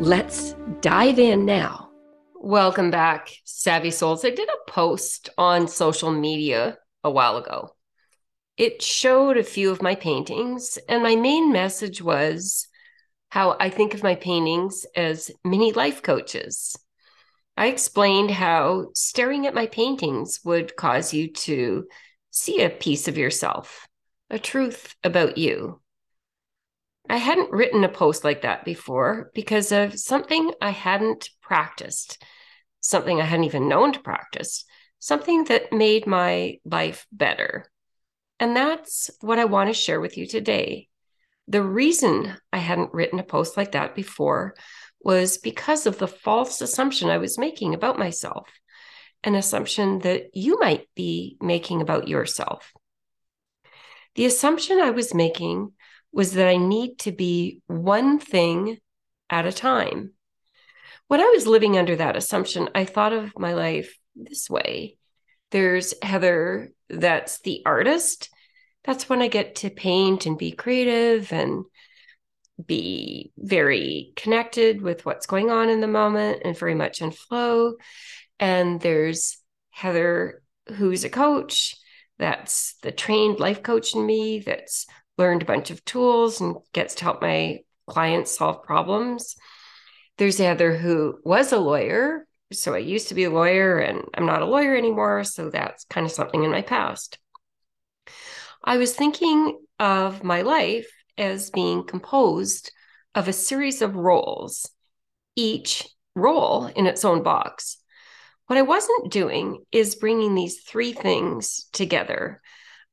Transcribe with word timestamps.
Let's 0.00 0.54
dive 0.80 1.18
in 1.18 1.46
now. 1.46 1.90
Welcome 2.34 2.90
back, 2.90 3.30
Savvy 3.44 3.90
Souls. 3.90 4.24
I 4.24 4.30
did 4.30 4.48
a 4.48 4.70
post 4.70 5.30
on 5.38 5.68
social 5.68 6.10
media 6.10 6.78
a 7.02 7.10
while 7.10 7.36
ago. 7.36 7.70
It 8.56 8.82
showed 8.82 9.36
a 9.36 9.44
few 9.44 9.70
of 9.70 9.82
my 9.82 9.94
paintings, 9.94 10.78
and 10.88 11.02
my 11.02 11.16
main 11.16 11.52
message 11.52 12.02
was 12.02 12.66
how 13.30 13.56
I 13.58 13.70
think 13.70 13.94
of 13.94 14.02
my 14.02 14.14
paintings 14.14 14.84
as 14.94 15.30
mini 15.44 15.72
life 15.72 16.02
coaches. 16.02 16.76
I 17.56 17.68
explained 17.68 18.32
how 18.32 18.88
staring 18.94 19.46
at 19.46 19.54
my 19.54 19.66
paintings 19.66 20.40
would 20.44 20.76
cause 20.76 21.14
you 21.14 21.32
to 21.32 21.86
see 22.30 22.62
a 22.62 22.68
piece 22.68 23.08
of 23.08 23.16
yourself, 23.16 23.86
a 24.28 24.38
truth 24.38 24.96
about 25.04 25.38
you. 25.38 25.80
I 27.08 27.16
hadn't 27.18 27.52
written 27.52 27.84
a 27.84 27.88
post 27.88 28.24
like 28.24 28.42
that 28.42 28.64
before 28.64 29.30
because 29.34 29.72
of 29.72 29.98
something 29.98 30.52
I 30.60 30.70
hadn't 30.70 31.28
practiced, 31.42 32.22
something 32.80 33.20
I 33.20 33.24
hadn't 33.24 33.44
even 33.44 33.68
known 33.68 33.92
to 33.92 34.00
practice, 34.00 34.64
something 34.98 35.44
that 35.44 35.72
made 35.72 36.06
my 36.06 36.58
life 36.64 37.06
better. 37.12 37.70
And 38.40 38.56
that's 38.56 39.10
what 39.20 39.38
I 39.38 39.44
want 39.44 39.68
to 39.68 39.74
share 39.74 40.00
with 40.00 40.16
you 40.16 40.26
today. 40.26 40.88
The 41.46 41.62
reason 41.62 42.34
I 42.52 42.58
hadn't 42.58 42.94
written 42.94 43.18
a 43.18 43.24
post 43.24 43.56
like 43.56 43.72
that 43.72 43.94
before 43.94 44.54
was 45.00 45.36
because 45.36 45.86
of 45.86 45.98
the 45.98 46.08
false 46.08 46.62
assumption 46.62 47.10
I 47.10 47.18
was 47.18 47.38
making 47.38 47.74
about 47.74 47.98
myself, 47.98 48.48
an 49.22 49.34
assumption 49.34 49.98
that 50.00 50.34
you 50.34 50.58
might 50.58 50.88
be 50.94 51.36
making 51.42 51.82
about 51.82 52.08
yourself. 52.08 52.72
The 54.14 54.24
assumption 54.24 54.78
I 54.78 54.90
was 54.90 55.12
making 55.12 55.72
was 56.14 56.32
that 56.34 56.48
I 56.48 56.56
need 56.56 56.98
to 57.00 57.12
be 57.12 57.60
one 57.66 58.18
thing 58.18 58.78
at 59.28 59.46
a 59.46 59.52
time. 59.52 60.12
When 61.08 61.20
I 61.20 61.32
was 61.34 61.46
living 61.46 61.76
under 61.76 61.96
that 61.96 62.16
assumption, 62.16 62.70
I 62.74 62.84
thought 62.84 63.12
of 63.12 63.38
my 63.38 63.54
life 63.54 63.96
this 64.14 64.48
way 64.48 64.96
there's 65.50 65.94
Heather, 66.02 66.72
that's 66.88 67.40
the 67.40 67.62
artist. 67.64 68.28
That's 68.82 69.08
when 69.08 69.22
I 69.22 69.28
get 69.28 69.56
to 69.56 69.70
paint 69.70 70.26
and 70.26 70.36
be 70.36 70.50
creative 70.50 71.32
and 71.32 71.64
be 72.64 73.32
very 73.38 74.12
connected 74.16 74.82
with 74.82 75.06
what's 75.06 75.26
going 75.26 75.50
on 75.50 75.68
in 75.68 75.80
the 75.80 75.86
moment 75.86 76.42
and 76.44 76.58
very 76.58 76.74
much 76.74 77.00
in 77.00 77.12
flow. 77.12 77.74
And 78.40 78.80
there's 78.80 79.38
Heather, 79.70 80.42
who's 80.74 81.04
a 81.04 81.08
coach. 81.08 81.76
That's 82.18 82.74
the 82.82 82.92
trained 82.92 83.38
life 83.38 83.62
coach 83.62 83.94
in 83.94 84.04
me 84.04 84.40
that's 84.40 84.86
learned 85.18 85.42
a 85.42 85.46
bunch 85.46 85.70
of 85.70 85.84
tools 85.84 86.40
and 86.40 86.56
gets 86.72 86.94
to 86.96 87.04
help 87.04 87.22
my 87.22 87.60
clients 87.86 88.36
solve 88.36 88.62
problems. 88.62 89.36
There's 90.18 90.36
the 90.36 90.46
other 90.46 90.76
who 90.76 91.18
was 91.24 91.52
a 91.52 91.58
lawyer. 91.58 92.26
So 92.52 92.74
I 92.74 92.78
used 92.78 93.08
to 93.08 93.14
be 93.14 93.24
a 93.24 93.30
lawyer 93.30 93.78
and 93.78 94.02
I'm 94.14 94.26
not 94.26 94.42
a 94.42 94.46
lawyer 94.46 94.76
anymore. 94.76 95.24
So 95.24 95.50
that's 95.50 95.84
kind 95.84 96.06
of 96.06 96.12
something 96.12 96.44
in 96.44 96.50
my 96.50 96.62
past. 96.62 97.18
I 98.62 98.76
was 98.76 98.94
thinking 98.94 99.58
of 99.78 100.24
my 100.24 100.42
life 100.42 100.90
as 101.18 101.50
being 101.50 101.84
composed 101.84 102.72
of 103.14 103.28
a 103.28 103.32
series 103.32 103.82
of 103.82 103.96
roles, 103.96 104.70
each 105.36 105.86
role 106.14 106.66
in 106.66 106.86
its 106.86 107.04
own 107.04 107.22
box. 107.22 107.78
What 108.46 108.58
I 108.58 108.62
wasn't 108.62 109.12
doing 109.12 109.64
is 109.72 109.94
bringing 109.94 110.34
these 110.34 110.60
three 110.60 110.92
things 110.92 111.66
together 111.72 112.40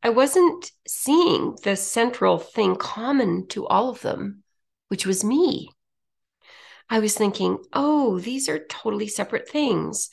I 0.03 0.09
wasn't 0.09 0.71
seeing 0.87 1.57
the 1.63 1.75
central 1.75 2.39
thing 2.39 2.75
common 2.75 3.47
to 3.49 3.67
all 3.67 3.89
of 3.89 4.01
them, 4.01 4.43
which 4.87 5.05
was 5.05 5.23
me. 5.23 5.69
I 6.89 6.99
was 6.99 7.15
thinking, 7.15 7.59
oh, 7.71 8.19
these 8.19 8.49
are 8.49 8.65
totally 8.67 9.07
separate 9.07 9.47
things. 9.47 10.09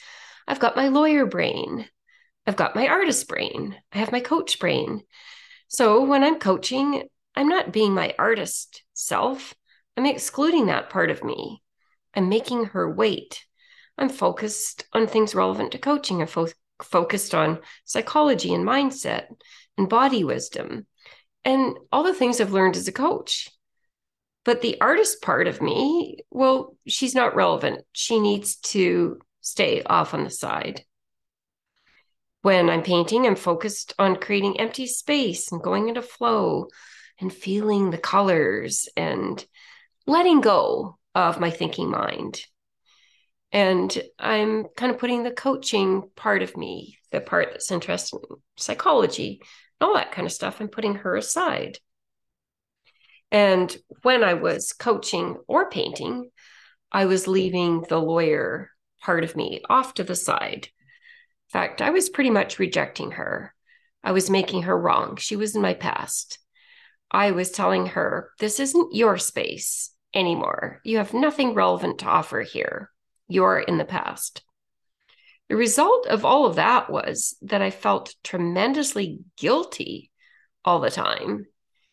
I've 0.46 0.60
got 0.60 0.76
my 0.76 0.88
lawyer 0.88 1.26
brain. 1.26 1.86
I've 2.46 2.56
got 2.56 2.76
my 2.76 2.86
artist 2.86 3.28
brain. 3.28 3.76
I 3.92 3.98
have 3.98 4.12
my 4.12 4.20
coach 4.20 4.58
brain. 4.58 5.02
So 5.68 6.04
when 6.04 6.22
I'm 6.22 6.38
coaching, 6.38 7.08
I'm 7.34 7.48
not 7.48 7.72
being 7.72 7.94
my 7.94 8.14
artist 8.18 8.82
self. 8.94 9.54
I'm 9.96 10.06
excluding 10.06 10.66
that 10.66 10.90
part 10.90 11.10
of 11.10 11.24
me. 11.24 11.62
I'm 12.14 12.28
making 12.28 12.66
her 12.66 12.90
wait. 12.90 13.44
I'm 13.96 14.08
focused 14.08 14.86
on 14.92 15.06
things 15.06 15.34
relevant 15.34 15.72
to 15.72 15.78
coaching. 15.78 16.20
I'm 16.20 16.28
fo- 16.28 16.48
focused 16.82 17.34
on 17.34 17.60
psychology 17.84 18.54
and 18.54 18.64
mindset 18.66 19.26
and 19.78 19.88
body 19.88 20.24
wisdom 20.24 20.86
and 21.44 21.78
all 21.90 22.02
the 22.02 22.12
things 22.12 22.40
I've 22.40 22.52
learned 22.52 22.76
as 22.76 22.88
a 22.88 22.92
coach. 22.92 23.48
But 24.44 24.60
the 24.60 24.80
artist 24.80 25.22
part 25.22 25.46
of 25.46 25.62
me, 25.62 26.18
well, 26.30 26.76
she's 26.86 27.14
not 27.14 27.34
relevant. 27.34 27.84
She 27.92 28.18
needs 28.18 28.56
to 28.56 29.18
stay 29.40 29.82
off 29.82 30.14
on 30.14 30.24
the 30.24 30.30
side. 30.30 30.84
When 32.42 32.70
I'm 32.70 32.82
painting, 32.82 33.26
I'm 33.26 33.36
focused 33.36 33.94
on 33.98 34.16
creating 34.16 34.60
empty 34.60 34.86
space 34.86 35.52
and 35.52 35.62
going 35.62 35.88
into 35.88 36.02
flow 36.02 36.68
and 37.20 37.32
feeling 37.32 37.90
the 37.90 37.98
colors 37.98 38.88
and 38.96 39.44
letting 40.06 40.40
go 40.40 40.98
of 41.14 41.40
my 41.40 41.50
thinking 41.50 41.90
mind. 41.90 42.40
And 43.50 43.96
I'm 44.18 44.66
kind 44.76 44.92
of 44.92 44.98
putting 44.98 45.22
the 45.22 45.30
coaching 45.30 46.10
part 46.14 46.42
of 46.42 46.56
me, 46.56 46.98
the 47.10 47.20
part 47.20 47.48
that's 47.50 47.70
interested 47.70 48.20
in 48.28 48.36
psychology, 48.56 49.40
all 49.80 49.94
that 49.94 50.12
kind 50.12 50.26
of 50.26 50.32
stuff, 50.32 50.60
and 50.60 50.70
putting 50.70 50.96
her 50.96 51.16
aside. 51.16 51.78
And 53.30 53.76
when 54.02 54.24
I 54.24 54.34
was 54.34 54.72
coaching 54.72 55.36
or 55.46 55.70
painting, 55.70 56.30
I 56.90 57.04
was 57.04 57.28
leaving 57.28 57.82
the 57.82 58.00
lawyer 58.00 58.70
part 59.02 59.24
of 59.24 59.36
me 59.36 59.60
off 59.68 59.94
to 59.94 60.04
the 60.04 60.14
side. 60.14 60.68
In 61.48 61.50
fact, 61.52 61.82
I 61.82 61.90
was 61.90 62.08
pretty 62.08 62.30
much 62.30 62.58
rejecting 62.58 63.12
her. 63.12 63.54
I 64.02 64.12
was 64.12 64.30
making 64.30 64.62
her 64.62 64.78
wrong. 64.78 65.16
She 65.16 65.36
was 65.36 65.54
in 65.54 65.62
my 65.62 65.74
past. 65.74 66.38
I 67.10 67.30
was 67.30 67.50
telling 67.50 67.86
her, 67.86 68.30
this 68.38 68.60
isn't 68.60 68.94
your 68.94 69.18
space 69.18 69.90
anymore. 70.14 70.80
You 70.84 70.98
have 70.98 71.14
nothing 71.14 71.54
relevant 71.54 72.00
to 72.00 72.06
offer 72.06 72.42
here. 72.42 72.90
You're 73.28 73.58
in 73.58 73.78
the 73.78 73.84
past. 73.84 74.42
The 75.48 75.56
result 75.56 76.06
of 76.06 76.24
all 76.24 76.46
of 76.46 76.56
that 76.56 76.90
was 76.90 77.36
that 77.42 77.62
I 77.62 77.70
felt 77.70 78.14
tremendously 78.22 79.20
guilty 79.36 80.10
all 80.64 80.80
the 80.80 80.90
time 80.90 81.46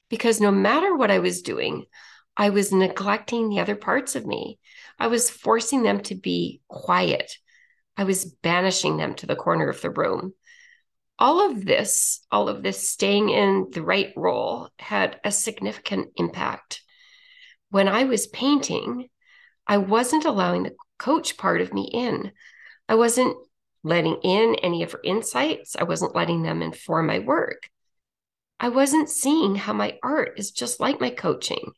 because 0.10 0.42
no 0.42 0.52
matter 0.52 0.96
what 0.96 1.12
I 1.12 1.20
was 1.20 1.42
doing, 1.42 1.86
I 2.38 2.50
was 2.50 2.74
neglecting 2.74 3.50
the 3.50 3.60
other 3.60 3.76
parts 3.76 4.16
of 4.16 4.26
me. 4.26 4.60
I 5.00 5.08
was 5.08 5.30
forcing 5.30 5.84
them 5.84 6.02
to 6.04 6.16
be 6.16 6.62
quiet. 6.68 7.32
I 7.96 8.04
was 8.04 8.26
banishing 8.26 8.98
them 8.98 9.14
to 9.16 9.26
the 9.26 9.38
corner 9.38 9.70
of 9.70 9.82
the 9.82 9.90
room. 9.90 10.34
All 11.18 11.50
of 11.50 11.66
this, 11.66 12.26
all 12.30 12.50
of 12.50 12.62
this 12.62 12.90
staying 12.90 13.30
in 13.30 13.68
the 13.72 13.84
right 13.84 14.12
role 14.18 14.70
had 14.78 15.20
a 15.24 15.32
significant 15.32 16.10
impact. 16.18 16.82
When 17.70 17.88
I 17.88 18.04
was 18.04 18.28
painting, 18.28 19.08
I 19.66 19.78
wasn't 19.78 20.26
allowing 20.26 20.64
the 20.64 20.76
coach 21.00 21.38
part 21.38 21.62
of 21.62 21.74
me 21.74 21.90
in. 21.92 22.34
I 22.90 22.96
wasn't 22.96 23.38
letting 23.86 24.18
in 24.24 24.56
any 24.64 24.82
of 24.82 24.92
her 24.92 25.00
insights. 25.04 25.76
I 25.76 25.84
wasn't 25.84 26.16
letting 26.16 26.42
them 26.42 26.64
inform 26.64 27.06
my 27.06 27.20
work. 27.20 27.70
I 28.60 28.70
wasn't 28.70 29.10
seeing 29.10 29.56
how 29.56 29.74
my 29.74 30.00
art 30.02 30.40
is 30.40 30.52
just 30.52 30.80
like 30.80 31.00
my 31.00 31.12
coaching. 31.12 31.72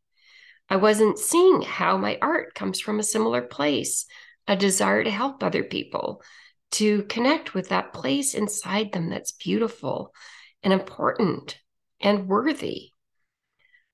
I 0.70 0.78
wasn't 0.78 1.20
seeing 1.20 1.62
how 1.62 1.98
my 1.98 2.18
art 2.22 2.56
comes 2.56 2.80
from 2.80 3.00
a 3.00 3.04
similar 3.04 3.42
place, 3.42 4.06
a 4.48 4.56
desire 4.56 5.04
to 5.04 5.12
help 5.12 5.44
other 5.44 5.64
people, 5.64 6.22
to 6.72 7.04
connect 7.04 7.54
with 7.54 7.70
that 7.70 7.94
place 7.94 8.34
inside 8.34 8.94
them 8.94 9.10
that's 9.10 9.34
beautiful 9.34 10.14
and 10.64 10.72
important 10.72 11.58
and 12.00 12.28
worthy. 12.28 12.92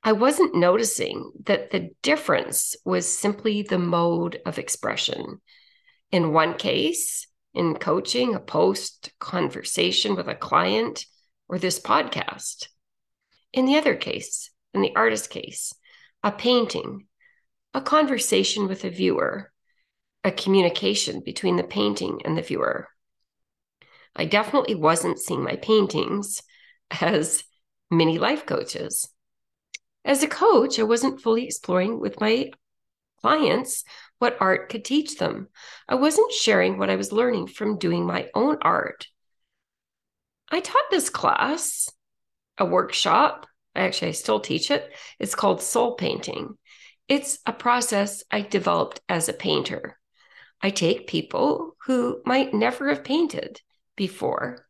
I 0.03 0.11
wasn't 0.11 0.53
noticing 0.55 1.31
that 1.45 1.71
the 1.71 1.89
difference 2.03 2.75
was 2.85 3.07
simply 3.07 3.63
the 3.63 3.79
mode 3.79 4.39
of 4.45 4.59
expression. 4.59 5.41
In 6.11 6.33
one 6.33 6.55
case, 6.55 7.25
in 7.53 7.75
coaching, 7.75 8.35
a 8.35 8.39
post, 8.39 9.11
conversation 9.19 10.15
with 10.15 10.27
a 10.27 10.35
client, 10.35 11.05
or 11.47 11.59
this 11.59 11.79
podcast. 11.79 12.67
In 13.51 13.65
the 13.65 13.77
other 13.77 13.95
case, 13.95 14.49
in 14.73 14.81
the 14.81 14.95
artist 14.95 15.29
case, 15.29 15.73
a 16.23 16.31
painting, 16.31 17.07
a 17.73 17.81
conversation 17.81 18.67
with 18.67 18.83
a 18.83 18.89
viewer, 18.89 19.51
a 20.23 20.31
communication 20.31 21.21
between 21.21 21.57
the 21.57 21.63
painting 21.63 22.21
and 22.25 22.37
the 22.37 22.41
viewer. 22.41 22.87
I 24.15 24.25
definitely 24.25 24.75
wasn't 24.75 25.19
seeing 25.19 25.43
my 25.43 25.55
paintings 25.57 26.41
as 27.01 27.43
mini 27.91 28.19
life 28.19 28.45
coaches. 28.45 29.09
As 30.05 30.23
a 30.23 30.27
coach, 30.27 30.79
I 30.79 30.83
wasn't 30.83 31.21
fully 31.21 31.45
exploring 31.45 31.99
with 31.99 32.19
my 32.19 32.51
clients 33.23 33.83
what 34.19 34.37
art 34.39 34.69
could 34.69 34.85
teach 34.85 35.17
them. 35.17 35.47
I 35.87 35.95
wasn't 35.95 36.31
sharing 36.31 36.77
what 36.77 36.89
I 36.89 36.97
was 36.97 37.11
learning 37.11 37.47
from 37.47 37.79
doing 37.79 38.05
my 38.05 38.29
own 38.35 38.57
art. 38.61 39.07
I 40.51 40.59
taught 40.59 40.91
this 40.91 41.09
class, 41.09 41.89
a 42.57 42.65
workshop. 42.65 43.47
Actually, 43.75 44.09
I 44.09 44.11
still 44.11 44.39
teach 44.39 44.69
it. 44.69 44.87
It's 45.19 45.35
called 45.35 45.61
soul 45.61 45.95
painting. 45.95 46.57
It's 47.07 47.39
a 47.45 47.53
process 47.53 48.23
I 48.29 48.41
developed 48.41 49.01
as 49.09 49.29
a 49.29 49.33
painter. 49.33 49.97
I 50.61 50.69
take 50.69 51.07
people 51.07 51.75
who 51.85 52.21
might 52.25 52.53
never 52.53 52.89
have 52.89 53.03
painted 53.03 53.59
before 53.95 54.67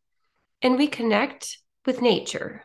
and 0.62 0.78
we 0.78 0.86
connect 0.86 1.58
with 1.86 2.00
nature. 2.00 2.62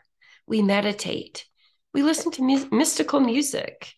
We 0.48 0.62
meditate. 0.62 1.46
We 1.94 2.02
listen 2.02 2.32
to 2.32 2.42
mu- 2.42 2.70
mystical 2.72 3.20
music. 3.20 3.94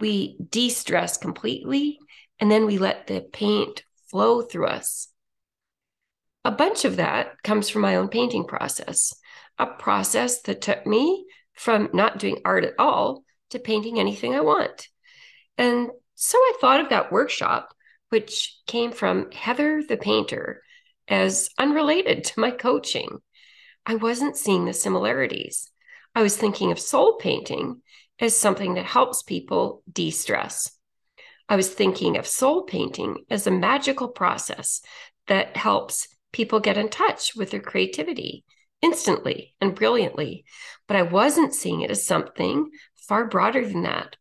We 0.00 0.36
de 0.50 0.68
stress 0.68 1.16
completely 1.16 1.98
and 2.40 2.50
then 2.50 2.66
we 2.66 2.78
let 2.78 3.06
the 3.06 3.20
paint 3.20 3.84
flow 4.10 4.42
through 4.42 4.66
us. 4.66 5.08
A 6.44 6.50
bunch 6.50 6.84
of 6.84 6.96
that 6.96 7.42
comes 7.42 7.68
from 7.68 7.82
my 7.82 7.96
own 7.96 8.08
painting 8.08 8.44
process, 8.44 9.14
a 9.58 9.66
process 9.66 10.42
that 10.42 10.60
took 10.60 10.86
me 10.86 11.24
from 11.54 11.88
not 11.92 12.18
doing 12.18 12.38
art 12.44 12.64
at 12.64 12.74
all 12.78 13.24
to 13.50 13.58
painting 13.58 13.98
anything 13.98 14.34
I 14.34 14.40
want. 14.40 14.88
And 15.56 15.90
so 16.14 16.38
I 16.38 16.52
thought 16.60 16.80
of 16.80 16.90
that 16.90 17.12
workshop, 17.12 17.74
which 18.10 18.58
came 18.66 18.92
from 18.92 19.30
Heather 19.30 19.82
the 19.82 19.96
painter, 19.96 20.62
as 21.08 21.48
unrelated 21.58 22.24
to 22.24 22.40
my 22.40 22.50
coaching. 22.50 23.18
I 23.86 23.94
wasn't 23.94 24.36
seeing 24.36 24.64
the 24.64 24.72
similarities. 24.72 25.70
I 26.14 26.22
was 26.22 26.36
thinking 26.36 26.72
of 26.72 26.78
soul 26.78 27.16
painting 27.16 27.82
as 28.20 28.36
something 28.36 28.74
that 28.74 28.86
helps 28.86 29.22
people 29.22 29.82
de 29.90 30.10
stress. 30.10 30.70
I 31.48 31.56
was 31.56 31.68
thinking 31.68 32.16
of 32.16 32.26
soul 32.26 32.62
painting 32.62 33.24
as 33.30 33.46
a 33.46 33.50
magical 33.50 34.08
process 34.08 34.80
that 35.26 35.56
helps 35.56 36.08
people 36.32 36.60
get 36.60 36.78
in 36.78 36.88
touch 36.88 37.36
with 37.36 37.50
their 37.50 37.60
creativity 37.60 38.44
instantly 38.82 39.54
and 39.60 39.74
brilliantly. 39.74 40.44
But 40.86 40.96
I 40.96 41.02
wasn't 41.02 41.54
seeing 41.54 41.82
it 41.82 41.90
as 41.90 42.06
something 42.06 42.70
far 43.08 43.26
broader 43.26 43.66
than 43.66 43.82
that 43.82 44.16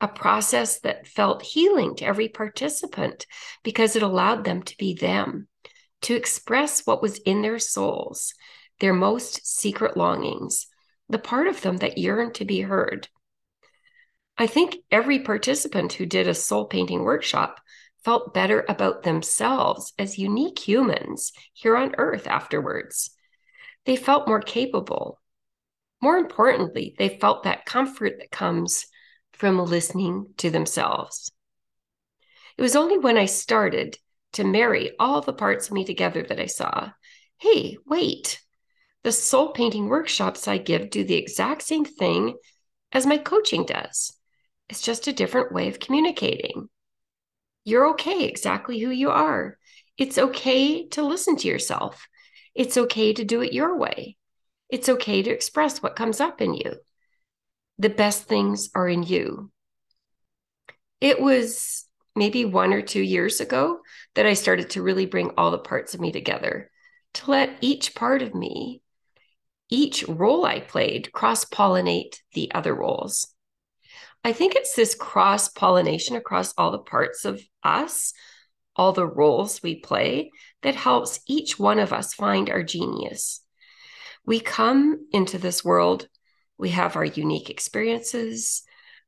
a 0.00 0.08
process 0.08 0.80
that 0.80 1.06
felt 1.06 1.42
healing 1.42 1.94
to 1.94 2.06
every 2.06 2.28
participant 2.28 3.26
because 3.62 3.96
it 3.96 4.02
allowed 4.02 4.44
them 4.44 4.62
to 4.62 4.76
be 4.78 4.94
them, 4.94 5.46
to 6.02 6.14
express 6.14 6.86
what 6.86 7.02
was 7.02 7.18
in 7.18 7.42
their 7.42 7.58
souls, 7.58 8.34
their 8.80 8.94
most 8.94 9.46
secret 9.46 9.96
longings, 9.96 10.66
the 11.08 11.18
part 11.18 11.46
of 11.46 11.60
them 11.60 11.76
that 11.78 11.98
yearned 11.98 12.34
to 12.34 12.44
be 12.44 12.62
heard. 12.62 13.08
I 14.40 14.46
think 14.46 14.78
every 14.90 15.18
participant 15.18 15.92
who 15.92 16.06
did 16.06 16.26
a 16.26 16.32
soul 16.32 16.64
painting 16.64 17.02
workshop 17.02 17.60
felt 18.02 18.32
better 18.32 18.64
about 18.70 19.02
themselves 19.02 19.92
as 19.98 20.18
unique 20.18 20.58
humans 20.66 21.32
here 21.52 21.76
on 21.76 21.94
earth 21.98 22.26
afterwards. 22.26 23.10
They 23.84 23.96
felt 23.96 24.26
more 24.26 24.40
capable. 24.40 25.20
More 26.00 26.16
importantly, 26.16 26.94
they 26.96 27.18
felt 27.18 27.42
that 27.42 27.66
comfort 27.66 28.14
that 28.18 28.30
comes 28.30 28.86
from 29.34 29.62
listening 29.62 30.28
to 30.38 30.48
themselves. 30.48 31.30
It 32.56 32.62
was 32.62 32.76
only 32.76 32.96
when 32.96 33.18
I 33.18 33.26
started 33.26 33.98
to 34.32 34.44
marry 34.44 34.92
all 34.98 35.20
the 35.20 35.34
parts 35.34 35.66
of 35.66 35.74
me 35.74 35.84
together 35.84 36.22
that 36.22 36.40
I 36.40 36.46
saw 36.46 36.88
hey, 37.36 37.76
wait, 37.86 38.40
the 39.02 39.12
soul 39.12 39.52
painting 39.52 39.88
workshops 39.88 40.48
I 40.48 40.56
give 40.56 40.88
do 40.88 41.04
the 41.04 41.16
exact 41.16 41.60
same 41.60 41.84
thing 41.84 42.38
as 42.90 43.04
my 43.04 43.18
coaching 43.18 43.66
does. 43.66 44.16
It's 44.70 44.80
just 44.80 45.08
a 45.08 45.12
different 45.12 45.52
way 45.52 45.68
of 45.68 45.80
communicating. 45.80 46.68
You're 47.64 47.90
okay 47.90 48.24
exactly 48.24 48.78
who 48.78 48.90
you 48.90 49.10
are. 49.10 49.58
It's 49.98 50.16
okay 50.16 50.88
to 50.88 51.02
listen 51.02 51.36
to 51.36 51.48
yourself. 51.48 52.06
It's 52.54 52.78
okay 52.78 53.12
to 53.12 53.24
do 53.24 53.42
it 53.42 53.52
your 53.52 53.76
way. 53.76 54.16
It's 54.68 54.88
okay 54.88 55.22
to 55.22 55.30
express 55.30 55.82
what 55.82 55.96
comes 55.96 56.20
up 56.20 56.40
in 56.40 56.54
you 56.54 56.76
the 57.80 57.88
best 57.88 58.24
things 58.24 58.68
are 58.74 58.86
in 58.86 59.02
you. 59.02 59.50
It 61.00 61.18
was 61.18 61.86
maybe 62.14 62.44
one 62.44 62.74
or 62.74 62.82
two 62.82 63.00
years 63.00 63.40
ago 63.40 63.78
that 64.14 64.26
I 64.26 64.34
started 64.34 64.70
to 64.70 64.82
really 64.82 65.06
bring 65.06 65.30
all 65.38 65.50
the 65.50 65.58
parts 65.58 65.94
of 65.94 66.00
me 66.00 66.12
together, 66.12 66.70
to 67.14 67.30
let 67.30 67.56
each 67.62 67.94
part 67.94 68.20
of 68.20 68.34
me, 68.34 68.82
each 69.70 70.06
role 70.06 70.44
I 70.44 70.60
played, 70.60 71.10
cross 71.10 71.46
pollinate 71.46 72.18
the 72.34 72.52
other 72.52 72.74
roles. 72.74 73.34
I 74.24 74.32
think 74.32 74.54
it's 74.54 74.74
this 74.74 74.94
cross 74.94 75.48
pollination 75.48 76.16
across 76.16 76.52
all 76.56 76.70
the 76.70 76.78
parts 76.78 77.24
of 77.24 77.40
us, 77.62 78.12
all 78.76 78.92
the 78.92 79.06
roles 79.06 79.62
we 79.62 79.76
play, 79.76 80.30
that 80.62 80.74
helps 80.74 81.20
each 81.26 81.58
one 81.58 81.78
of 81.78 81.92
us 81.92 82.14
find 82.14 82.50
our 82.50 82.62
genius. 82.62 83.42
We 84.26 84.40
come 84.40 85.06
into 85.12 85.38
this 85.38 85.64
world 85.64 86.06
we 86.60 86.68
have 86.70 86.94
our 86.94 87.06
unique 87.06 87.48
experiences, 87.48 88.64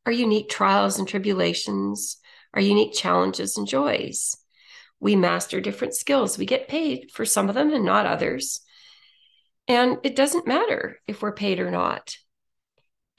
our 0.07 0.13
unique 0.13 0.49
trials 0.49 0.99
and 0.99 1.07
tribulations, 1.07 2.17
our 2.55 2.63
unique 2.63 2.95
challenges 2.95 3.59
and 3.59 3.69
joys. 3.69 4.39
We 5.01 5.17
master 5.17 5.61
different 5.61 5.95
skills. 5.95 6.39
We 6.39 6.47
get 6.47 6.67
paid 6.67 7.11
for 7.13 7.27
some 7.27 7.51
of 7.51 7.55
them 7.55 7.71
and 7.75 7.85
not 7.85 8.07
others. 8.07 8.61
And 9.69 9.99
it 10.03 10.17
doesn't 10.17 10.47
matter 10.47 10.99
if 11.07 11.21
we're 11.21 11.35
paid 11.35 11.61
or 11.61 11.71
not. 11.71 12.17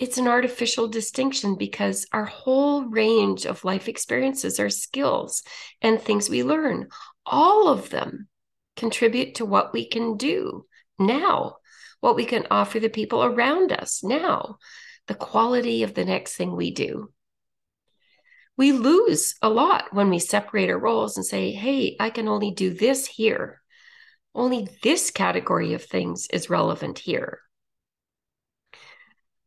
It's 0.03 0.17
an 0.17 0.27
artificial 0.27 0.89
distinction 0.89 1.55
because 1.55 2.05
our 2.11 2.25
whole 2.25 2.83
range 2.83 3.45
of 3.45 3.63
life 3.63 3.87
experiences, 3.87 4.59
our 4.59 4.69
skills, 4.69 5.43
and 5.81 5.97
things 5.97 6.29
we 6.29 6.43
learn, 6.43 6.89
all 7.25 7.69
of 7.69 7.89
them 7.89 8.27
contribute 8.75 9.35
to 9.35 9.45
what 9.45 9.71
we 9.71 9.87
can 9.87 10.17
do 10.17 10.65
now 10.99 11.55
what 12.01 12.17
we 12.17 12.25
can 12.25 12.45
offer 12.51 12.81
the 12.81 12.89
people 12.89 13.23
around 13.23 13.71
us 13.71 14.03
now, 14.03 14.57
the 15.07 15.15
quality 15.15 15.83
of 15.83 15.93
the 15.93 16.03
next 16.03 16.35
thing 16.35 16.53
we 16.53 16.69
do. 16.69 17.13
We 18.57 18.73
lose 18.73 19.35
a 19.41 19.49
lot 19.49 19.93
when 19.93 20.09
we 20.09 20.19
separate 20.19 20.69
our 20.69 20.77
roles 20.77 21.15
and 21.15 21.25
say, 21.25 21.53
hey, 21.53 21.95
I 22.01 22.09
can 22.09 22.27
only 22.27 22.51
do 22.51 22.73
this 22.73 23.07
here. 23.07 23.61
Only 24.35 24.67
this 24.83 25.11
category 25.11 25.75
of 25.75 25.85
things 25.85 26.27
is 26.33 26.49
relevant 26.49 26.99
here. 26.99 27.39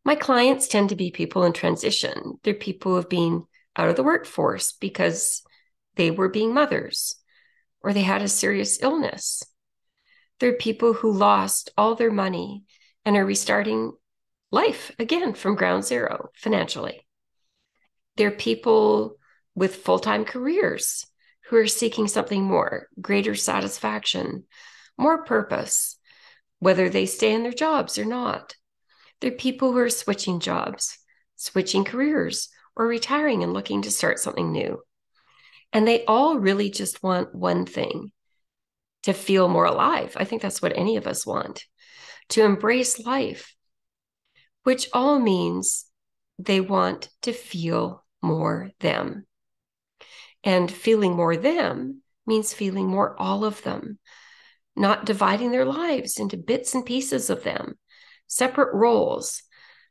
My 0.06 0.14
clients 0.14 0.68
tend 0.68 0.90
to 0.90 0.94
be 0.96 1.10
people 1.10 1.42
in 1.42 1.52
transition. 1.52 2.38
They're 2.44 2.54
people 2.54 2.92
who 2.92 2.96
have 2.98 3.08
been 3.08 3.42
out 3.74 3.88
of 3.88 3.96
the 3.96 4.04
workforce 4.04 4.70
because 4.70 5.42
they 5.96 6.12
were 6.12 6.28
being 6.28 6.54
mothers 6.54 7.16
or 7.82 7.92
they 7.92 8.02
had 8.02 8.22
a 8.22 8.28
serious 8.28 8.80
illness 8.80 9.42
They're 10.38 10.52
people 10.52 10.92
who 10.92 11.10
lost 11.10 11.70
all 11.76 11.96
their 11.96 12.12
money 12.12 12.62
and 13.04 13.16
are 13.16 13.26
restarting 13.26 13.94
life 14.52 14.94
again 15.00 15.34
from 15.34 15.56
ground 15.56 15.84
zero 15.84 16.30
financially. 16.36 17.04
They're 18.16 18.30
people 18.30 19.16
with 19.56 19.74
full 19.74 19.98
time 19.98 20.24
careers 20.24 21.04
who 21.48 21.56
are 21.56 21.66
seeking 21.66 22.06
something 22.06 22.44
more, 22.44 22.88
greater 23.00 23.34
satisfaction, 23.34 24.44
more 24.96 25.24
purpose, 25.24 25.98
whether 26.60 26.88
they 26.88 27.06
stay 27.06 27.34
in 27.34 27.42
their 27.42 27.52
jobs 27.52 27.98
or 27.98 28.04
not. 28.04 28.54
There 29.20 29.32
are 29.32 29.36
people 29.36 29.72
who 29.72 29.78
are 29.78 29.90
switching 29.90 30.40
jobs, 30.40 30.98
switching 31.36 31.84
careers, 31.84 32.48
or 32.76 32.86
retiring 32.86 33.42
and 33.42 33.52
looking 33.52 33.82
to 33.82 33.90
start 33.90 34.18
something 34.18 34.52
new. 34.52 34.82
And 35.72 35.86
they 35.86 36.04
all 36.04 36.38
really 36.38 36.70
just 36.70 37.02
want 37.02 37.34
one 37.34 37.66
thing 37.66 38.12
to 39.04 39.12
feel 39.12 39.48
more 39.48 39.64
alive. 39.64 40.16
I 40.16 40.24
think 40.24 40.42
that's 40.42 40.60
what 40.60 40.76
any 40.76 40.96
of 40.96 41.06
us 41.06 41.26
want 41.26 41.64
to 42.30 42.44
embrace 42.44 42.98
life, 42.98 43.54
which 44.64 44.88
all 44.92 45.18
means 45.18 45.86
they 46.38 46.60
want 46.60 47.08
to 47.22 47.32
feel 47.32 48.04
more 48.22 48.70
them. 48.80 49.26
And 50.44 50.70
feeling 50.70 51.14
more 51.14 51.36
them 51.36 52.02
means 52.26 52.52
feeling 52.52 52.88
more 52.88 53.20
all 53.20 53.44
of 53.44 53.62
them, 53.62 53.98
not 54.74 55.06
dividing 55.06 55.50
their 55.50 55.64
lives 55.64 56.18
into 56.18 56.36
bits 56.36 56.74
and 56.74 56.84
pieces 56.84 57.30
of 57.30 57.42
them, 57.42 57.78
separate 58.26 58.74
roles, 58.74 59.42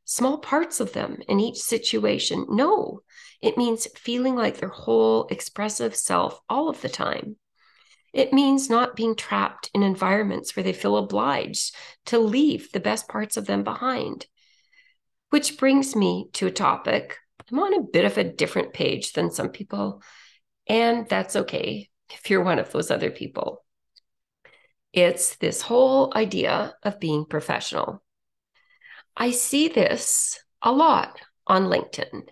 small 0.06 0.38
parts 0.40 0.80
of 0.80 0.94
them 0.94 1.20
in 1.28 1.40
each 1.40 1.58
situation. 1.58 2.46
No, 2.50 3.02
it 3.42 3.58
means 3.58 3.88
feeling 3.96 4.36
like 4.36 4.58
their 4.58 4.70
whole 4.70 5.28
expressive 5.28 5.96
self 5.96 6.40
all 6.50 6.70
of 6.70 6.82
the 6.82 6.90
time. 6.90 7.38
It 8.14 8.34
means 8.34 8.70
not 8.70 8.96
being 8.96 9.16
trapped 9.16 9.70
in 9.74 9.84
environments 9.84 10.56
where 10.56 10.64
they 10.64 10.74
feel 10.74 10.98
obliged 10.98 11.76
to 12.06 12.18
leave 12.20 12.72
the 12.72 12.80
best 12.80 13.08
parts 13.10 13.38
of 13.38 13.46
them 13.46 13.64
behind. 13.64 14.28
Which 15.30 15.58
brings 15.58 15.96
me 15.96 16.30
to 16.34 16.48
a 16.48 16.52
topic. 16.52 17.18
I'm 17.52 17.60
on 17.60 17.74
a 17.74 17.82
bit 17.82 18.06
of 18.06 18.18
a 18.18 18.24
different 18.24 18.74
page 18.74 19.14
than 19.14 19.32
some 19.32 19.50
people 19.50 20.02
And 20.68 21.08
that's 21.10 21.36
okay 21.36 21.90
if 22.12 22.30
you're 22.30 22.44
one 22.44 22.60
of 22.60 22.72
those 22.72 22.92
other 22.92 23.12
people. 23.12 23.64
It's 24.94 25.36
this 25.38 25.62
whole 25.62 26.14
idea 26.16 26.76
of 26.84 27.00
being 27.00 27.26
professional. 27.26 28.04
I 29.18 29.32
see 29.32 29.70
this 29.70 30.40
a 30.62 30.72
lot 30.72 31.20
on 31.48 31.66
LinkedIn, 31.66 32.28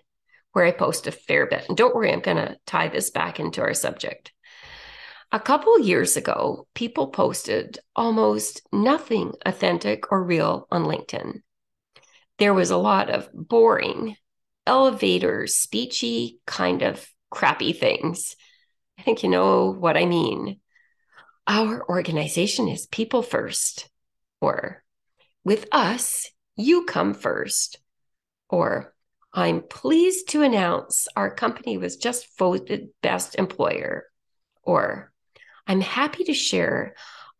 where 0.52 0.66
I 0.66 0.70
post 0.70 1.06
a 1.06 1.12
fair 1.12 1.46
bit. 1.46 1.64
And 1.68 1.76
don't 1.76 1.94
worry, 1.94 2.12
I'm 2.12 2.20
going 2.20 2.36
to 2.36 2.56
tie 2.66 2.88
this 2.88 3.10
back 3.10 3.40
into 3.40 3.62
our 3.62 3.74
subject. 3.74 4.32
A 5.32 5.40
couple 5.40 5.78
years 5.80 6.16
ago, 6.16 6.66
people 6.74 7.08
posted 7.08 7.78
almost 7.96 8.62
nothing 8.72 9.32
authentic 9.44 10.12
or 10.12 10.22
real 10.22 10.68
on 10.70 10.84
LinkedIn. 10.84 11.40
There 12.38 12.54
was 12.54 12.70
a 12.70 12.76
lot 12.76 13.10
of 13.10 13.28
boring, 13.32 14.16
elevator, 14.66 15.44
speechy, 15.44 16.38
kind 16.46 16.82
of 16.82 17.04
crappy 17.30 17.72
things. 17.72 18.36
I 18.98 19.02
think 19.02 19.22
you 19.22 19.28
know 19.28 19.72
what 19.72 19.96
I 19.96 20.04
mean. 20.04 20.60
Our 21.46 21.84
organization 21.88 22.68
is 22.68 22.86
people 22.86 23.22
first, 23.22 23.88
or 24.40 24.82
with 25.44 25.66
us, 25.72 26.30
you 26.56 26.84
come 26.84 27.14
first, 27.14 27.78
or 28.48 28.94
I'm 29.32 29.62
pleased 29.62 30.28
to 30.30 30.42
announce 30.42 31.08
our 31.16 31.34
company 31.34 31.76
was 31.78 31.96
just 31.96 32.38
voted 32.38 32.90
best 33.02 33.34
employer, 33.34 34.04
or 34.62 35.12
I'm 35.66 35.80
happy 35.80 36.24
to 36.24 36.34
share 36.34 36.94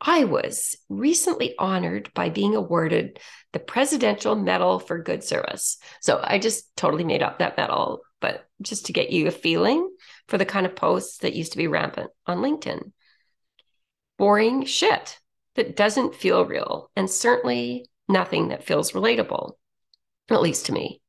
I 0.06 0.24
was 0.24 0.76
recently 0.88 1.54
honored 1.58 2.12
by 2.14 2.28
being 2.28 2.54
awarded 2.54 3.18
the 3.52 3.58
Presidential 3.58 4.34
Medal 4.34 4.78
for 4.78 5.02
Good 5.02 5.24
Service. 5.24 5.78
So 6.00 6.20
I 6.22 6.38
just 6.38 6.76
totally 6.76 7.04
made 7.04 7.22
up 7.22 7.38
that 7.38 7.56
medal, 7.56 8.02
but 8.20 8.46
just 8.60 8.86
to 8.86 8.92
get 8.92 9.10
you 9.10 9.28
a 9.28 9.30
feeling 9.30 9.88
for 10.28 10.36
the 10.36 10.44
kind 10.44 10.66
of 10.66 10.76
posts 10.76 11.18
that 11.18 11.34
used 11.34 11.52
to 11.52 11.58
be 11.58 11.68
rampant 11.68 12.10
on 12.26 12.38
LinkedIn. 12.38 12.92
Boring 14.18 14.64
shit 14.64 15.18
that 15.54 15.76
doesn't 15.76 16.14
feel 16.14 16.44
real, 16.44 16.90
and 16.96 17.08
certainly 17.08 17.86
nothing 18.08 18.48
that 18.48 18.64
feels 18.64 18.92
relatable, 18.92 19.52
at 20.30 20.42
least 20.42 20.66
to 20.66 20.72
me. 20.72 21.00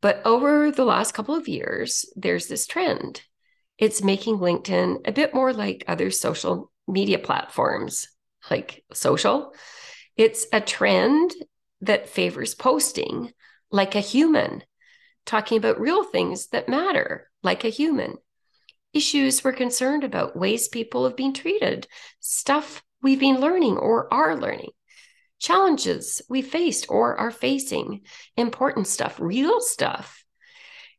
But 0.00 0.20
over 0.24 0.70
the 0.70 0.84
last 0.84 1.14
couple 1.14 1.34
of 1.34 1.48
years, 1.48 2.04
there's 2.16 2.48
this 2.48 2.66
trend. 2.66 3.22
It's 3.78 4.02
making 4.02 4.38
LinkedIn 4.38 5.06
a 5.06 5.12
bit 5.12 5.34
more 5.34 5.52
like 5.52 5.84
other 5.86 6.10
social 6.10 6.70
media 6.88 7.18
platforms 7.18 8.08
like 8.50 8.84
social. 8.92 9.54
It's 10.16 10.46
a 10.52 10.60
trend 10.60 11.32
that 11.80 12.08
favors 12.08 12.54
posting 12.54 13.32
like 13.70 13.94
a 13.94 14.00
human, 14.00 14.62
talking 15.24 15.58
about 15.58 15.80
real 15.80 16.04
things 16.04 16.48
that 16.48 16.68
matter 16.68 17.30
like 17.42 17.64
a 17.64 17.68
human. 17.68 18.16
Issues 18.92 19.42
we're 19.42 19.52
concerned 19.52 20.04
about, 20.04 20.36
ways 20.36 20.68
people 20.68 21.04
have 21.04 21.16
been 21.16 21.32
treated, 21.32 21.86
stuff 22.20 22.82
we've 23.02 23.20
been 23.20 23.40
learning 23.40 23.78
or 23.78 24.12
are 24.12 24.36
learning, 24.36 24.70
challenges 25.42 26.22
we 26.28 26.40
faced 26.40 26.86
or 26.88 27.16
are 27.18 27.30
facing, 27.30 28.02
important 28.36 28.86
stuff, 28.86 29.18
real 29.20 29.60
stuff. 29.60 30.24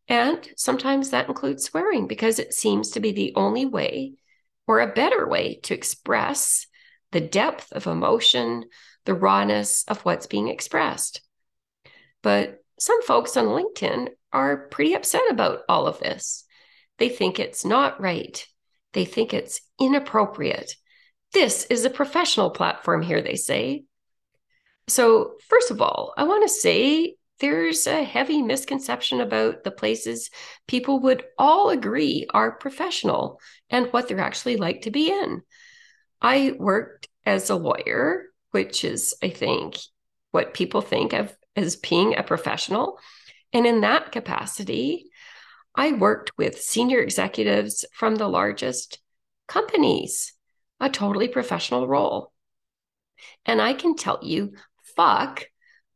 And 0.08 0.48
sometimes 0.58 1.10
that 1.10 1.30
includes 1.30 1.64
swearing 1.64 2.08
because 2.08 2.38
it 2.38 2.54
seems 2.54 2.92
to 2.92 3.00
be 3.00 3.14
the 3.14 3.34
only 3.36 3.66
way 3.66 4.14
or 4.68 4.82
a 4.82 4.94
better 4.94 5.28
way 5.28 5.60
to 5.64 5.74
express 5.74 6.68
the 7.12 7.22
depth 7.22 7.72
of 7.72 7.88
emotion, 7.88 8.66
the 9.06 9.14
rawness 9.14 9.86
of 9.88 10.02
what's 10.02 10.28
being 10.28 10.50
expressed. 10.50 11.22
But 12.22 12.60
some 12.80 13.02
folks 13.02 13.38
on 13.38 13.46
LinkedIn 13.46 14.10
are 14.34 14.68
pretty 14.68 14.94
upset 14.94 15.24
about 15.30 15.60
all 15.70 15.88
of 15.88 16.00
this. 16.00 16.44
They 16.98 17.10
think 17.10 17.40
it's 17.40 17.64
not 17.64 18.02
right. 18.02 18.46
They 18.92 19.06
think 19.06 19.34
it's 19.34 19.62
inappropriate. 19.80 20.76
This 21.32 21.66
is 21.66 21.86
a 21.86 21.90
professional 21.90 22.50
platform 22.50 23.02
here, 23.02 23.22
they 23.22 23.36
say. 23.36 23.86
So, 24.88 25.34
first 25.48 25.72
of 25.72 25.82
all, 25.82 26.14
I 26.18 26.24
want 26.24 26.44
to 26.44 26.54
say 26.54 27.16
there's 27.40 27.88
a 27.88 28.04
heavy 28.04 28.42
misconception 28.42 29.22
about 29.22 29.64
the 29.64 29.72
places 29.72 30.30
people 30.68 31.00
would 31.02 31.24
all 31.38 31.70
agree 31.70 32.26
are 32.34 32.58
professional 32.58 33.40
and 33.70 33.88
what 33.88 34.08
they're 34.08 34.20
actually 34.20 34.58
like 34.58 34.82
to 34.82 34.92
be 34.92 35.10
in. 35.10 35.42
I 36.22 36.56
worked 36.58 37.08
as 37.26 37.50
a 37.50 37.56
lawyer, 37.56 38.26
which 38.52 38.84
is, 38.84 39.16
I 39.22 39.30
think, 39.30 39.78
what 40.32 40.54
people 40.54 40.82
think 40.82 41.14
of 41.14 41.36
as 41.56 41.76
being 41.76 42.16
a 42.16 42.24
professional. 42.24 43.00
And 43.52 43.66
in 43.66 43.82
that 43.82 44.12
capacity, 44.12 45.10
I 45.76 45.92
worked 45.92 46.32
with 46.38 46.62
senior 46.62 47.00
executives 47.00 47.86
from 47.94 48.16
the 48.16 48.28
largest 48.28 49.00
companies, 49.48 50.34
a 50.80 50.90
totally 50.90 51.28
professional 51.28 51.88
role. 51.88 52.32
And 53.46 53.62
I 53.62 53.74
can 53.74 53.96
tell 53.96 54.20
you, 54.22 54.54
fuck 54.96 55.46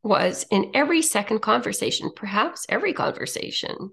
was 0.02 0.46
in 0.50 0.72
every 0.74 1.02
second 1.02 1.40
conversation, 1.40 2.10
perhaps 2.14 2.66
every 2.68 2.92
conversation, 2.92 3.92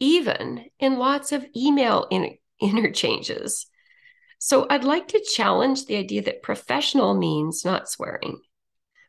even 0.00 0.66
in 0.78 0.98
lots 0.98 1.32
of 1.32 1.44
email 1.56 2.06
in- 2.10 2.36
interchanges. 2.60 3.66
So 4.38 4.66
I'd 4.68 4.84
like 4.84 5.08
to 5.08 5.26
challenge 5.34 5.86
the 5.86 5.96
idea 5.96 6.22
that 6.22 6.42
professional 6.42 7.14
means 7.14 7.64
not 7.64 7.88
swearing. 7.88 8.40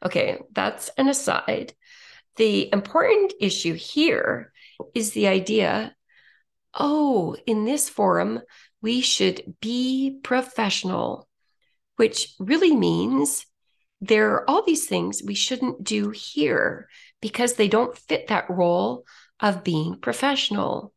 Okay, 0.03 0.39
that's 0.51 0.89
an 0.97 1.07
aside. 1.07 1.73
The 2.37 2.71
important 2.71 3.33
issue 3.39 3.73
here 3.73 4.51
is 4.93 5.11
the 5.11 5.27
idea 5.27 5.95
oh, 6.77 7.35
in 7.45 7.65
this 7.65 7.89
forum, 7.89 8.41
we 8.81 9.01
should 9.01 9.55
be 9.61 10.19
professional, 10.23 11.27
which 11.95 12.33
really 12.39 12.75
means 12.75 13.45
there 14.07 14.33
are 14.33 14.49
all 14.49 14.63
these 14.63 14.85
things 14.85 15.23
we 15.23 15.35
shouldn't 15.35 15.83
do 15.83 16.09
here 16.11 16.89
because 17.21 17.53
they 17.53 17.67
don't 17.67 17.97
fit 17.97 18.27
that 18.27 18.49
role 18.49 19.05
of 19.39 19.63
being 19.63 19.99
professional. 19.99 20.93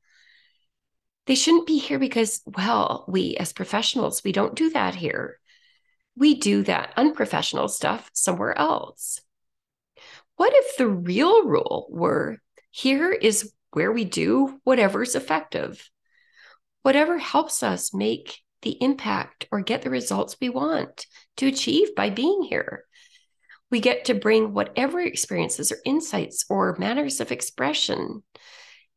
They 1.26 1.34
shouldn't 1.34 1.66
be 1.66 1.78
here 1.78 1.98
because, 1.98 2.42
well, 2.44 3.04
we 3.08 3.36
as 3.36 3.52
professionals, 3.52 4.22
we 4.24 4.32
don't 4.32 4.54
do 4.54 4.70
that 4.70 4.94
here. 4.94 5.38
We 6.16 6.34
do 6.34 6.62
that 6.64 6.92
unprofessional 6.96 7.68
stuff 7.68 8.10
somewhere 8.12 8.56
else. 8.58 9.20
What 10.36 10.52
if 10.54 10.76
the 10.76 10.88
real 10.88 11.44
rule 11.44 11.86
were 11.90 12.38
here 12.70 13.12
is 13.12 13.52
where 13.72 13.92
we 13.92 14.04
do 14.04 14.60
whatever's 14.64 15.14
effective, 15.14 15.88
whatever 16.82 17.18
helps 17.18 17.62
us 17.62 17.94
make 17.94 18.40
the 18.62 18.76
impact 18.82 19.46
or 19.50 19.60
get 19.60 19.82
the 19.82 19.90
results 19.90 20.36
we 20.40 20.48
want 20.48 21.06
to 21.36 21.46
achieve 21.46 21.94
by 21.94 22.10
being 22.10 22.42
here? 22.42 22.84
We 23.70 23.80
get 23.80 24.06
to 24.06 24.14
bring 24.14 24.54
whatever 24.54 25.00
experiences 25.00 25.70
or 25.70 25.78
insights 25.84 26.44
or 26.48 26.76
manners 26.78 27.20
of 27.20 27.32
expression 27.32 28.22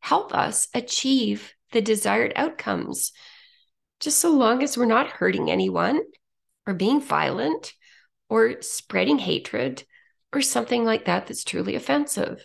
help 0.02 0.34
us 0.34 0.68
achieve 0.74 1.54
the 1.70 1.80
desired 1.80 2.32
outcomes, 2.34 3.12
just 4.00 4.18
so 4.18 4.30
long 4.32 4.62
as 4.62 4.76
we're 4.76 4.84
not 4.84 5.08
hurting 5.08 5.50
anyone 5.50 6.00
or 6.66 6.74
being 6.74 7.00
violent 7.00 7.72
or 8.28 8.60
spreading 8.62 9.18
hatred 9.18 9.84
or 10.32 10.42
something 10.42 10.84
like 10.84 11.04
that 11.04 11.26
that's 11.26 11.44
truly 11.44 11.76
offensive, 11.76 12.44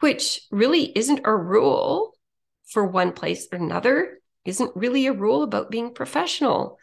which 0.00 0.40
really 0.52 0.96
isn't 0.96 1.20
a 1.24 1.36
rule 1.36 2.14
for 2.68 2.86
one 2.86 3.12
place 3.12 3.48
or 3.50 3.58
another, 3.58 4.18
isn't 4.44 4.76
really 4.76 5.06
a 5.06 5.12
rule 5.12 5.42
about 5.42 5.70
being 5.70 5.94
professional. 5.94 6.78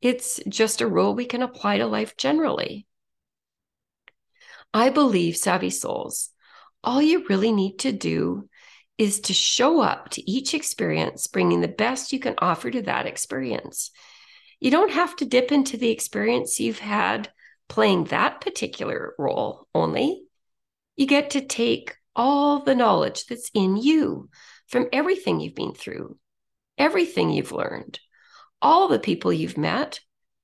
It's 0.00 0.40
just 0.48 0.80
a 0.80 0.86
rule 0.86 1.14
we 1.14 1.24
can 1.24 1.42
apply 1.42 1.78
to 1.78 1.86
life 1.86 2.16
generally. 2.16 2.86
I 4.74 4.90
believe, 4.90 5.36
savvy 5.36 5.70
souls, 5.70 6.30
all 6.84 7.02
you 7.02 7.26
really 7.28 7.52
need 7.52 7.78
to 7.80 7.92
do 7.92 8.48
is 8.96 9.20
to 9.20 9.32
show 9.32 9.80
up 9.80 10.10
to 10.10 10.30
each 10.30 10.54
experience, 10.54 11.26
bringing 11.28 11.60
the 11.60 11.68
best 11.68 12.12
you 12.12 12.18
can 12.18 12.34
offer 12.38 12.70
to 12.70 12.82
that 12.82 13.06
experience. 13.06 13.90
You 14.60 14.70
don't 14.70 14.92
have 14.92 15.14
to 15.16 15.24
dip 15.24 15.52
into 15.52 15.76
the 15.76 15.90
experience 15.90 16.58
you've 16.58 16.80
had 16.80 17.30
playing 17.68 18.04
that 18.04 18.40
particular 18.40 19.14
role 19.18 19.68
only. 19.74 20.22
You 20.96 21.06
get 21.06 21.30
to 21.30 21.40
take 21.40 21.96
all 22.16 22.60
the 22.60 22.74
knowledge 22.74 23.26
that's 23.26 23.50
in 23.54 23.76
you 23.76 24.28
from 24.66 24.88
everything 24.92 25.38
you've 25.40 25.54
been 25.54 25.74
through, 25.74 26.18
everything 26.76 27.30
you've 27.30 27.52
learned, 27.52 28.00
all 28.60 28.88
the 28.88 28.98
people 28.98 29.32
you've 29.32 29.56
met 29.58 30.00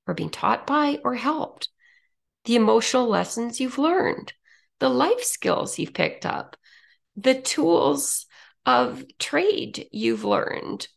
or 0.07 0.15
been 0.15 0.31
taught 0.31 0.67
by 0.67 1.01
or 1.03 1.15
helped 1.15 1.69
the 2.45 2.57
emotional 2.57 3.07
lessons 3.07 3.61
you've 3.61 3.79
learned, 3.79 4.33
the 4.81 4.89
life 4.89 5.23
skills 5.23 5.79
you've 5.79 5.95
picked 5.95 6.27
up, 6.27 6.57
the 7.17 7.41
tools 7.41 8.27
of 8.67 9.05
trade 9.19 9.87
you've 9.93 10.25
learned, 10.25 10.89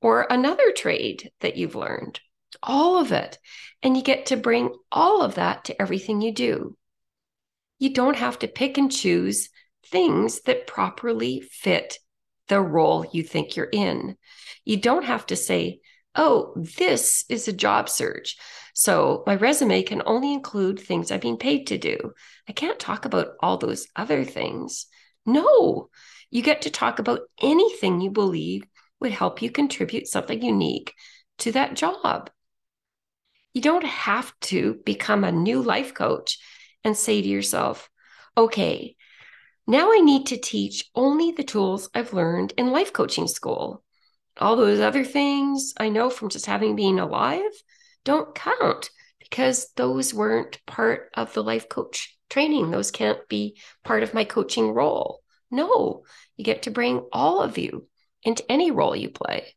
or 0.00 0.26
another 0.28 0.72
trade 0.72 1.30
that 1.40 1.56
you've 1.56 1.74
learned, 1.74 2.20
all 2.62 2.98
of 2.98 3.12
it. 3.12 3.38
And 3.82 3.96
you 3.96 4.02
get 4.02 4.26
to 4.26 4.36
bring 4.36 4.74
all 4.90 5.22
of 5.22 5.36
that 5.36 5.66
to 5.66 5.80
everything 5.80 6.20
you 6.20 6.32
do. 6.32 6.76
You 7.78 7.92
don't 7.92 8.16
have 8.16 8.38
to 8.40 8.48
pick 8.48 8.78
and 8.78 8.90
choose 8.90 9.50
things 9.86 10.42
that 10.42 10.66
properly 10.66 11.40
fit 11.40 11.98
the 12.48 12.60
role 12.60 13.06
you 13.12 13.22
think 13.22 13.56
you're 13.56 13.68
in. 13.70 14.16
You 14.64 14.78
don't 14.78 15.04
have 15.04 15.26
to 15.26 15.36
say, 15.36 15.80
oh, 16.14 16.52
this 16.56 17.24
is 17.28 17.48
a 17.48 17.52
job 17.52 17.88
search. 17.88 18.36
So 18.74 19.22
my 19.24 19.36
resume 19.36 19.84
can 19.84 20.02
only 20.04 20.32
include 20.32 20.80
things 20.80 21.10
I've 21.10 21.20
been 21.20 21.36
paid 21.36 21.68
to 21.68 21.78
do. 21.78 22.12
I 22.48 22.52
can't 22.52 22.78
talk 22.78 23.04
about 23.04 23.28
all 23.40 23.56
those 23.56 23.86
other 23.94 24.24
things. 24.24 24.86
No, 25.24 25.90
you 26.30 26.42
get 26.42 26.62
to 26.62 26.70
talk 26.70 26.98
about 26.98 27.20
anything 27.40 28.00
you 28.00 28.10
believe 28.10 28.64
would 29.00 29.12
help 29.12 29.40
you 29.40 29.50
contribute 29.50 30.08
something 30.08 30.42
unique 30.42 30.92
to 31.38 31.52
that 31.52 31.76
job. 31.76 32.30
You 33.52 33.62
don't 33.62 33.84
have 33.84 34.32
to 34.42 34.80
become 34.84 35.22
a 35.22 35.30
new 35.30 35.62
life 35.62 35.94
coach 35.94 36.38
and 36.82 36.96
say 36.96 37.22
to 37.22 37.28
yourself, 37.28 37.88
okay, 38.36 38.96
now 39.68 39.92
I 39.92 40.00
need 40.00 40.26
to 40.26 40.36
teach 40.36 40.90
only 40.96 41.30
the 41.30 41.44
tools 41.44 41.88
I've 41.94 42.12
learned 42.12 42.52
in 42.56 42.72
life 42.72 42.92
coaching 42.92 43.28
school. 43.28 43.84
All 44.38 44.56
those 44.56 44.80
other 44.80 45.04
things 45.04 45.74
I 45.78 45.90
know 45.90 46.10
from 46.10 46.28
just 46.28 46.46
having 46.46 46.74
been 46.74 46.98
alive 46.98 47.52
don't 48.04 48.34
count 48.34 48.90
because 49.20 49.72
those 49.76 50.14
weren't 50.14 50.64
part 50.66 51.10
of 51.14 51.32
the 51.32 51.42
life 51.42 51.68
coach 51.68 52.16
training. 52.30 52.70
Those 52.70 52.90
can't 52.90 53.26
be 53.28 53.58
part 53.82 54.02
of 54.02 54.14
my 54.14 54.24
coaching 54.24 54.70
role. 54.70 55.20
No, 55.50 56.04
you 56.36 56.44
get 56.44 56.62
to 56.62 56.70
bring 56.70 57.06
all 57.12 57.40
of 57.40 57.58
you 57.58 57.88
into 58.22 58.44
any 58.50 58.70
role 58.70 58.94
you 58.94 59.10
play. 59.10 59.54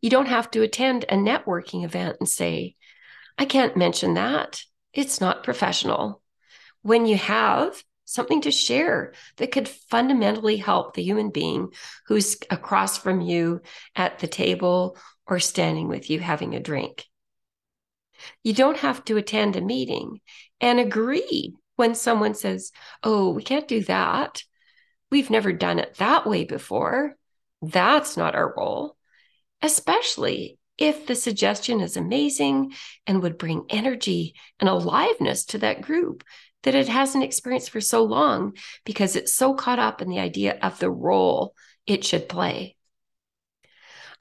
You 0.00 0.10
don't 0.10 0.28
have 0.28 0.50
to 0.52 0.62
attend 0.62 1.04
a 1.04 1.14
networking 1.14 1.84
event 1.84 2.16
and 2.18 2.28
say, 2.28 2.76
I 3.38 3.44
can't 3.44 3.76
mention 3.76 4.14
that. 4.14 4.62
It's 4.92 5.20
not 5.20 5.44
professional. 5.44 6.22
When 6.82 7.06
you 7.06 7.16
have 7.16 7.82
something 8.04 8.42
to 8.42 8.50
share 8.50 9.14
that 9.36 9.52
could 9.52 9.68
fundamentally 9.68 10.56
help 10.56 10.94
the 10.94 11.02
human 11.02 11.30
being 11.30 11.72
who's 12.06 12.36
across 12.50 12.98
from 12.98 13.20
you 13.20 13.62
at 13.96 14.18
the 14.18 14.26
table 14.26 14.98
or 15.26 15.38
standing 15.38 15.88
with 15.88 16.10
you 16.10 16.20
having 16.20 16.54
a 16.54 16.60
drink. 16.60 17.04
You 18.42 18.54
don't 18.54 18.78
have 18.78 19.04
to 19.06 19.16
attend 19.16 19.56
a 19.56 19.60
meeting 19.60 20.20
and 20.60 20.78
agree 20.78 21.54
when 21.76 21.94
someone 21.94 22.34
says, 22.34 22.72
Oh, 23.02 23.30
we 23.30 23.42
can't 23.42 23.68
do 23.68 23.82
that. 23.84 24.42
We've 25.10 25.30
never 25.30 25.52
done 25.52 25.78
it 25.78 25.96
that 25.96 26.26
way 26.26 26.44
before. 26.44 27.16
That's 27.60 28.16
not 28.16 28.34
our 28.34 28.54
role, 28.56 28.96
especially 29.60 30.58
if 30.78 31.06
the 31.06 31.14
suggestion 31.14 31.80
is 31.80 31.96
amazing 31.96 32.72
and 33.06 33.22
would 33.22 33.38
bring 33.38 33.66
energy 33.68 34.34
and 34.58 34.68
aliveness 34.68 35.44
to 35.46 35.58
that 35.58 35.82
group 35.82 36.24
that 36.62 36.74
it 36.74 36.88
hasn't 36.88 37.24
experienced 37.24 37.70
for 37.70 37.80
so 37.80 38.04
long 38.04 38.56
because 38.84 39.16
it's 39.16 39.34
so 39.34 39.54
caught 39.54 39.78
up 39.78 40.00
in 40.00 40.08
the 40.08 40.20
idea 40.20 40.58
of 40.62 40.78
the 40.78 40.90
role 40.90 41.54
it 41.86 42.04
should 42.04 42.28
play. 42.28 42.76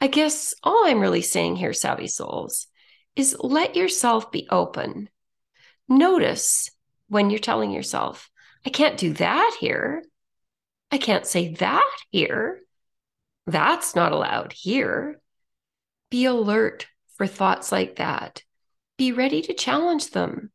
I 0.01 0.07
guess 0.07 0.55
all 0.63 0.87
I'm 0.87 0.99
really 0.99 1.21
saying 1.21 1.57
here, 1.57 1.73
Savvy 1.73 2.07
Souls, 2.07 2.65
is 3.15 3.37
let 3.39 3.75
yourself 3.75 4.31
be 4.31 4.47
open. 4.49 5.09
Notice 5.87 6.71
when 7.07 7.29
you're 7.29 7.39
telling 7.39 7.69
yourself, 7.69 8.31
I 8.65 8.71
can't 8.71 8.97
do 8.97 9.13
that 9.13 9.57
here. 9.59 10.03
I 10.89 10.97
can't 10.97 11.27
say 11.27 11.53
that 11.55 11.97
here. 12.09 12.61
That's 13.45 13.95
not 13.95 14.11
allowed 14.11 14.53
here. 14.53 15.21
Be 16.09 16.25
alert 16.25 16.87
for 17.15 17.27
thoughts 17.27 17.71
like 17.71 17.97
that. 17.97 18.43
Be 18.97 19.11
ready 19.11 19.43
to 19.43 19.53
challenge 19.53 20.09
them. 20.09 20.51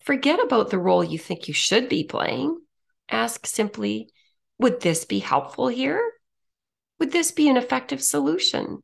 Forget 0.00 0.38
about 0.38 0.68
the 0.70 0.78
role 0.78 1.02
you 1.02 1.18
think 1.18 1.48
you 1.48 1.54
should 1.54 1.88
be 1.88 2.04
playing. 2.04 2.58
Ask 3.08 3.46
simply, 3.46 4.10
would 4.58 4.80
this 4.80 5.06
be 5.06 5.18
helpful 5.18 5.68
here? 5.68 6.12
Would 6.98 7.12
this 7.12 7.30
be 7.30 7.48
an 7.48 7.56
effective 7.56 8.02
solution? 8.02 8.82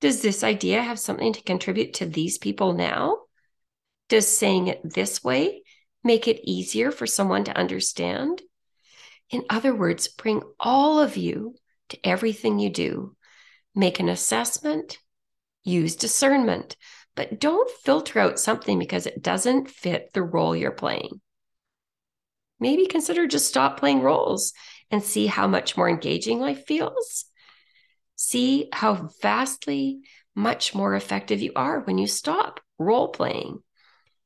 Does 0.00 0.20
this 0.20 0.42
idea 0.42 0.82
have 0.82 0.98
something 0.98 1.32
to 1.32 1.42
contribute 1.42 1.94
to 1.94 2.06
these 2.06 2.38
people 2.38 2.72
now? 2.72 3.18
Does 4.08 4.26
saying 4.26 4.66
it 4.66 4.80
this 4.82 5.24
way 5.24 5.62
make 6.04 6.28
it 6.28 6.48
easier 6.48 6.90
for 6.90 7.06
someone 7.06 7.44
to 7.44 7.56
understand? 7.56 8.42
In 9.30 9.44
other 9.48 9.74
words, 9.74 10.08
bring 10.08 10.42
all 10.60 11.00
of 11.00 11.16
you 11.16 11.54
to 11.88 12.06
everything 12.06 12.58
you 12.58 12.68
do. 12.68 13.16
Make 13.74 14.00
an 14.00 14.10
assessment, 14.10 14.98
use 15.64 15.96
discernment, 15.96 16.76
but 17.14 17.40
don't 17.40 17.70
filter 17.70 18.18
out 18.18 18.38
something 18.38 18.78
because 18.78 19.06
it 19.06 19.22
doesn't 19.22 19.70
fit 19.70 20.12
the 20.12 20.22
role 20.22 20.54
you're 20.54 20.70
playing. 20.70 21.20
Maybe 22.60 22.86
consider 22.86 23.26
just 23.26 23.48
stop 23.48 23.78
playing 23.78 24.02
roles 24.02 24.52
and 24.90 25.02
see 25.02 25.26
how 25.26 25.46
much 25.46 25.76
more 25.76 25.88
engaging 25.88 26.38
life 26.38 26.66
feels. 26.66 27.24
See 28.24 28.68
how 28.72 29.08
vastly 29.20 30.02
much 30.32 30.76
more 30.76 30.94
effective 30.94 31.42
you 31.42 31.50
are 31.56 31.80
when 31.80 31.98
you 31.98 32.06
stop 32.06 32.60
role 32.78 33.08
playing. 33.08 33.58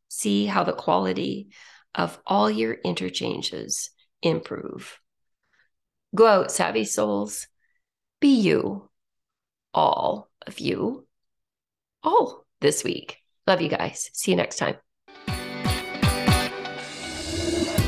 See 0.08 0.44
how 0.44 0.64
the 0.64 0.74
quality 0.74 1.48
of 1.94 2.18
all 2.26 2.50
your 2.50 2.74
interchanges 2.74 3.88
improve. 4.20 5.00
Go 6.14 6.26
out, 6.26 6.52
savvy 6.52 6.84
souls. 6.84 7.46
Be 8.20 8.34
you, 8.34 8.90
all 9.72 10.28
of 10.46 10.60
you, 10.60 11.06
all 12.02 12.44
this 12.60 12.84
week. 12.84 13.16
Love 13.46 13.62
you 13.62 13.70
guys. 13.70 14.10
See 14.12 14.30
you 14.32 14.36
next 14.36 14.58
time. 14.58 14.76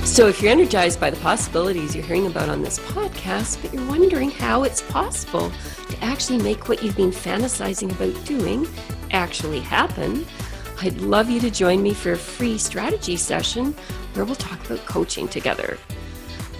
So, 0.09 0.27
if 0.27 0.43
you're 0.43 0.51
energized 0.51 0.99
by 0.99 1.11
the 1.11 1.21
possibilities 1.21 1.95
you're 1.95 2.05
hearing 2.05 2.27
about 2.27 2.49
on 2.49 2.61
this 2.61 2.81
podcast, 2.81 3.63
but 3.63 3.73
you're 3.73 3.87
wondering 3.87 4.33
how 4.33 4.65
it's 4.65 4.83
possible 4.83 5.53
to 5.91 6.05
actually 6.05 6.43
make 6.43 6.69
what 6.69 6.83
you've 6.83 6.97
been 6.97 7.13
fantasizing 7.13 7.93
about 7.93 8.25
doing 8.25 8.67
actually 9.13 9.61
happen, 9.61 10.27
I'd 10.81 11.01
love 11.03 11.31
you 11.31 11.39
to 11.41 11.53
join 11.53 11.83
me 11.83 11.95
for 11.95 12.13
a 12.13 12.17
free 12.17 12.59
strategy 12.59 13.17
session 13.17 13.75
where 14.15 14.25
we'll 14.25 14.35
talk 14.35 14.65
about 14.65 14.85
coaching 14.87 15.29
together. 15.29 15.79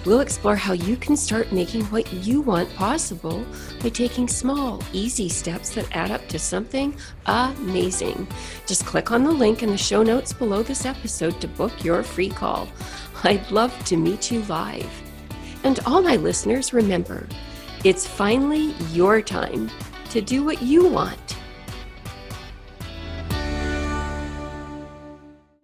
We'll 0.05 0.21
explore 0.21 0.55
how 0.55 0.73
you 0.73 0.95
can 0.95 1.17
start 1.17 1.51
making 1.51 1.83
what 1.85 2.11
you 2.13 2.39
want 2.39 2.73
possible 2.75 3.45
by 3.81 3.89
taking 3.89 4.29
small, 4.29 4.81
easy 4.93 5.27
steps 5.27 5.71
that 5.71 5.93
add 5.95 6.11
up 6.11 6.25
to 6.29 6.39
something 6.39 6.95
amazing. 7.25 8.25
Just 8.65 8.85
click 8.85 9.11
on 9.11 9.23
the 9.25 9.31
link 9.31 9.61
in 9.61 9.69
the 9.69 9.77
show 9.77 10.01
notes 10.01 10.31
below 10.31 10.63
this 10.63 10.85
episode 10.85 11.41
to 11.41 11.49
book 11.49 11.83
your 11.83 12.01
free 12.01 12.29
call. 12.29 12.69
I'd 13.23 13.51
love 13.51 13.77
to 13.85 13.97
meet 13.97 14.31
you 14.31 14.41
live. 14.43 14.89
And 15.63 15.79
all 15.85 16.01
my 16.01 16.15
listeners, 16.15 16.73
remember, 16.73 17.27
it's 17.83 18.07
finally 18.07 18.73
your 18.91 19.21
time 19.21 19.69
to 20.11 20.21
do 20.21 20.43
what 20.43 20.61
you 20.61 20.87
want 20.87 21.38